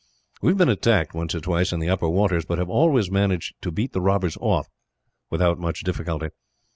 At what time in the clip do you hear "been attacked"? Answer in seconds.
0.57-1.13